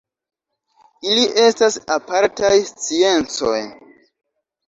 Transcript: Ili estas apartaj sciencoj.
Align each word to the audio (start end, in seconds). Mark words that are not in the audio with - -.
Ili 1.09 1.25
estas 1.41 1.77
apartaj 1.97 2.53
sciencoj. 2.71 3.61